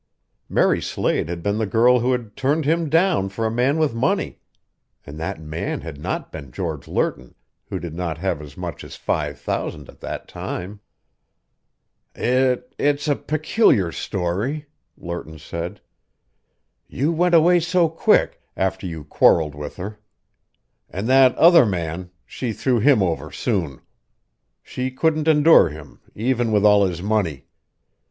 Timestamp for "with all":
26.51-26.87